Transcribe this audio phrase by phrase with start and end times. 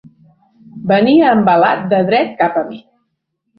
[0.91, 2.83] Venia embalat de dret cap a mi.